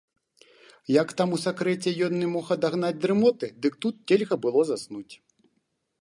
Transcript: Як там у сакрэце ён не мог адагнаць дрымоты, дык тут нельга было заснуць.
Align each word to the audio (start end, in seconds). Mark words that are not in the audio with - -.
Як 1.01 1.09
там 1.19 1.35
у 1.37 1.39
сакрэце 1.43 1.93
ён 2.07 2.13
не 2.21 2.29
мог 2.35 2.45
адагнаць 2.57 2.93
дрымоты, 3.05 3.53
дык 3.67 3.73
тут 3.87 3.95
нельга 4.13 4.35
было 4.47 4.61
заснуць. 4.71 5.11